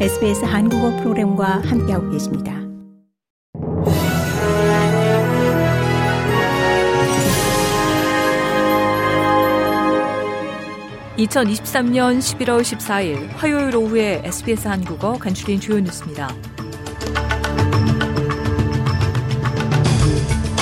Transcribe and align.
SBS 0.00 0.44
한국어 0.44 0.90
프로그램과 0.96 1.62
함께하고 1.64 2.10
계십니다. 2.10 2.52
(2023년 11.16 12.18
11월 12.18 12.62
14일) 12.62 13.28
화요일 13.36 13.76
오후에 13.76 14.22
SBS 14.24 14.66
한국어 14.66 15.16
간추린 15.16 15.60
주요 15.60 15.78
뉴스입니다. 15.78 16.28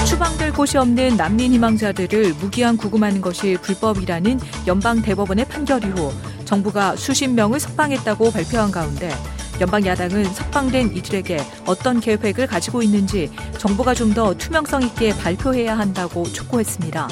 추방될 0.07 0.53
곳이 0.53 0.77
없는 0.77 1.17
난민 1.17 1.55
희망자들을 1.55 2.35
무기한 2.35 2.77
구금하는 2.77 3.23
것이 3.23 3.57
불법이라는 3.62 4.39
연방 4.67 5.01
대법원의 5.01 5.46
판결 5.46 5.83
이후 5.85 6.12
정부가 6.52 6.97
수십 6.97 7.29
명을 7.29 7.59
석방했다고 7.61 8.30
발표한 8.30 8.70
가운데 8.70 9.11
연방 9.59 9.87
야당은 9.87 10.24
석방된 10.24 10.95
이들에게 10.95 11.38
어떤 11.65 11.98
계획을 11.98 12.47
가지고 12.47 12.83
있는지 12.83 13.30
정부가 13.56 13.95
좀 13.95 14.12
더 14.12 14.34
투명성 14.34 14.83
있게 14.83 15.16
발표해야 15.16 15.78
한다고 15.78 16.25
촉구했습니다. 16.25 17.09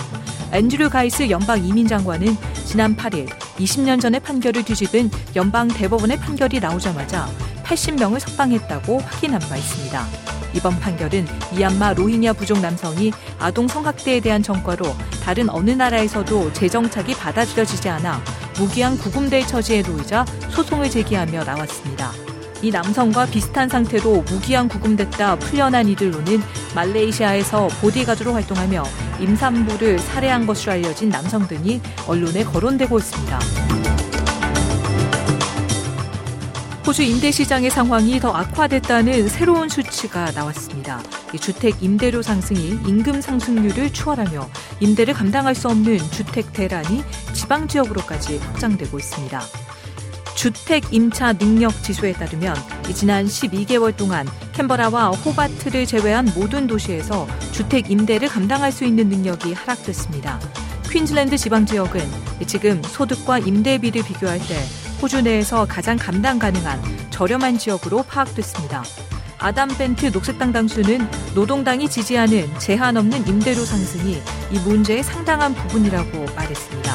앤드류 0.53 0.91
가이스 0.91 1.31
연방 1.31 1.65
이민 1.65 1.89
장관은 1.89 2.37
지난 2.67 2.95
8일 2.95 3.31
20년 3.57 3.99
전의 3.99 4.21
판결을 4.21 4.63
뒤집은 4.63 5.11
연방 5.35 5.69
대법원의 5.69 6.19
판결이 6.19 6.61
나오자마자 6.61 7.27
80명을 7.65 8.21
석방했다고 8.21 8.99
확인한 8.99 9.41
바 9.41 9.57
있습니다. 9.57 10.07
이번 10.53 10.79
판결은 10.81 11.27
미얀마 11.55 11.95
로힝야 11.95 12.35
부족 12.35 12.61
남성이 12.61 13.13
아동 13.39 13.67
성학대에 13.67 14.21
대한 14.21 14.43
전과로 14.43 14.85
다른 15.23 15.49
어느 15.49 15.71
나라에서도 15.71 16.53
재정착이 16.53 17.15
받아들여지지 17.15 17.89
않아 17.89 18.21
무기한 18.61 18.99
구금될 18.99 19.47
처지에 19.47 19.81
놓이자 19.81 20.27
소송을 20.51 20.91
제기하며 20.91 21.45
나왔습니다. 21.45 22.13
이 22.61 22.71
남성과 22.71 23.25
비슷한 23.27 23.71
상태로 23.71 24.23
무기한 24.29 24.69
구금됐다 24.69 25.37
풀려난 25.37 25.89
이들로는 25.89 26.43
말레이시아에서 26.75 27.69
보디가드로 27.81 28.35
활동하며 28.35 28.85
임산부를 29.19 29.99
살해한 29.99 30.47
것으로 30.47 30.73
알려진 30.73 31.09
남성 31.09 31.49
등이 31.49 31.81
언론에 32.07 32.45
거론되고 32.45 32.99
있습니다. 32.99 33.39
호주 36.91 37.05
임대 37.05 37.31
시장의 37.31 37.71
상황이 37.71 38.19
더 38.19 38.33
악화됐다는 38.33 39.29
새로운 39.29 39.69
수치가 39.69 40.29
나왔습니다. 40.33 41.01
주택 41.41 41.81
임대료 41.85 42.21
상승이 42.21 42.81
임금 42.85 43.21
상승률을 43.21 43.93
추월하며 43.93 44.51
임대를 44.81 45.15
감당할 45.15 45.55
수 45.55 45.69
없는 45.69 45.99
주택 46.11 46.53
대란이 46.53 47.05
지방 47.33 47.69
지역으로까지 47.69 48.39
확장되고 48.39 48.99
있습니다. 48.99 49.41
주택 50.35 50.93
임차 50.93 51.35
능력 51.35 51.81
지수에 51.85 52.13
따르면 52.13 52.57
지난 52.93 53.25
12개월 53.25 53.97
동안 53.97 54.27
캔버라와 54.55 55.11
호바트를 55.11 55.87
제외한 55.87 56.29
모든 56.35 56.67
도시에서 56.67 57.29
주택 57.53 57.89
임대를 57.89 58.27
감당할 58.27 58.73
수 58.73 58.85
있는 58.85 59.09
능력이 59.09 59.53
하락됐습니다. 59.53 60.41
퀸즐랜드 60.91 61.39
지방 61.39 61.67
지역은 61.67 62.01
지금 62.49 62.83
소득과 62.83 63.39
임대비를 63.39 64.03
비교할 64.03 64.41
때 64.41 64.90
호주 65.01 65.23
내에서 65.23 65.65
가장 65.65 65.97
감당 65.97 66.39
가능한 66.39 66.79
저렴한 67.09 67.57
지역으로 67.57 68.03
파악됐습니다. 68.03 68.85
아담 69.39 69.69
벤트 69.69 70.07
녹색당 70.07 70.53
당수는 70.53 71.09
노동당이 71.35 71.89
지지하는 71.89 72.47
제한 72.59 72.99
없는 72.99 73.27
임대료 73.27 73.65
상승이 73.65 74.21
이 74.51 74.59
문제의 74.59 75.03
상당한 75.03 75.55
부분이라고 75.55 76.27
말했습니다. 76.37 76.95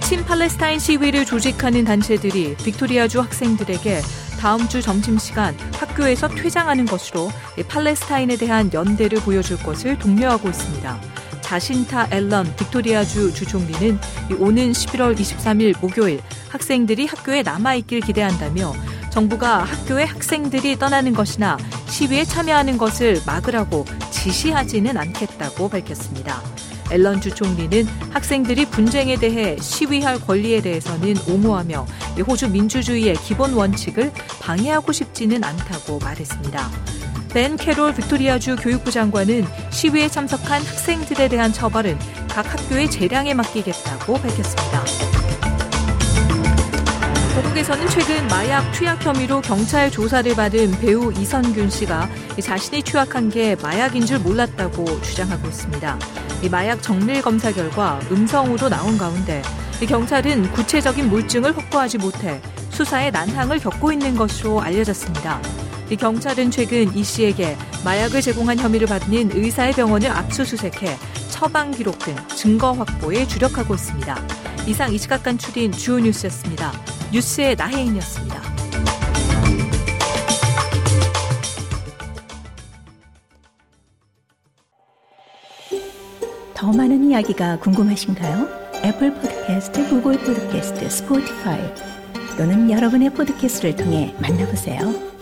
친 0.00 0.24
팔레스타인 0.24 0.80
시위를 0.80 1.24
조직하는 1.24 1.84
단체들이 1.84 2.56
빅토리아주 2.56 3.20
학생들에게 3.20 4.00
다음 4.40 4.68
주 4.68 4.82
점심시간 4.82 5.56
학교에서 5.74 6.26
퇴장하는 6.26 6.86
것으로 6.86 7.30
팔레스타인에 7.68 8.36
대한 8.36 8.72
연대를 8.72 9.20
보여줄 9.20 9.58
것을 9.58 9.98
독려하고 9.98 10.48
있습니다. 10.48 11.00
자신타 11.48 12.08
앨런 12.10 12.44
빅토리아주 12.56 13.32
주총리는 13.32 13.98
오는 14.38 14.70
11월 14.70 15.18
23일 15.18 15.80
목요일 15.80 16.20
학생들이 16.50 17.06
학교에 17.06 17.42
남아있길 17.42 18.00
기대한다며 18.00 18.74
정부가 19.08 19.64
학교에 19.64 20.04
학생들이 20.04 20.78
떠나는 20.78 21.14
것이나 21.14 21.56
시위에 21.86 22.26
참여하는 22.26 22.76
것을 22.76 23.22
막으라고 23.24 23.86
지시하지는 24.10 24.98
않겠다고 24.98 25.70
밝혔습니다. 25.70 26.42
앨런 26.90 27.22
주총리는 27.22 27.86
학생들이 28.10 28.66
분쟁에 28.66 29.16
대해 29.16 29.56
시위할 29.58 30.20
권리에 30.20 30.60
대해서는 30.60 31.14
옹호하며 31.26 31.86
호주 32.26 32.50
민주주의의 32.50 33.16
기본 33.24 33.54
원칙을 33.54 34.12
방해하고 34.40 34.92
싶지는 34.92 35.42
않다고 35.42 35.98
말했습니다. 35.98 36.97
벤 37.38 37.56
캐롤 37.56 37.94
빅토리아주 37.94 38.56
교육부 38.56 38.90
장관은 38.90 39.46
시위에 39.70 40.08
참석한 40.08 40.60
학생들에 40.60 41.28
대한 41.28 41.52
처벌은 41.52 41.96
각 42.28 42.52
학교의 42.52 42.90
재량에 42.90 43.32
맡기겠다고 43.32 44.14
밝혔습니다. 44.14 44.84
미국에서는 47.36 47.88
최근 47.90 48.26
마약 48.26 48.72
투약 48.72 49.06
혐의로 49.06 49.40
경찰 49.40 49.88
조사를 49.88 50.34
받은 50.34 50.80
배우 50.80 51.12
이선균 51.12 51.70
씨가 51.70 52.08
자신이 52.40 52.82
투약한 52.82 53.28
게 53.28 53.54
마약인 53.62 54.04
줄 54.04 54.18
몰랐다고 54.18 55.00
주장하고 55.02 55.46
있습니다. 55.46 55.96
마약 56.50 56.82
정밀 56.82 57.22
검사 57.22 57.52
결과 57.52 58.00
음성으로 58.10 58.68
나온 58.68 58.98
가운데 58.98 59.42
경찰은 59.88 60.50
구체적인 60.54 61.08
물증을 61.08 61.56
확보하지 61.56 61.98
못해 61.98 62.40
수사에 62.70 63.12
난항을 63.12 63.60
겪고 63.60 63.92
있는 63.92 64.16
것으로 64.16 64.60
알려졌습니다. 64.60 65.67
경찰은 65.96 66.50
최근 66.50 66.94
이 66.94 67.02
씨에게 67.02 67.56
마약을 67.84 68.20
제공한 68.20 68.58
혐의를 68.58 68.86
받는 68.86 69.30
의사의 69.32 69.72
병원을 69.72 70.10
압수수색해 70.10 70.96
처방 71.30 71.70
기록 71.70 71.98
등 71.98 72.14
증거 72.34 72.72
확보에 72.72 73.26
주력하고 73.26 73.74
있습니다. 73.74 74.16
이상 74.66 74.92
이 74.92 74.98
시각 74.98 75.22
간추린 75.22 75.72
주요 75.72 75.98
뉴스였습니다. 75.98 76.72
뉴스의 77.12 77.56
나혜인이었습니다. 77.56 78.42
더 86.54 86.72
많은 86.72 87.08
이야기가 87.08 87.60
궁금하신가요? 87.60 88.48
애플 88.84 89.14
팟캐스트, 89.14 89.88
구글 89.88 90.18
팟캐스트, 90.18 90.90
스포티파이 90.90 91.60
또는 92.36 92.70
여러분의 92.70 93.10
팟캐스트를 93.10 93.76
통해 93.76 94.14
만나보세요. 94.20 95.17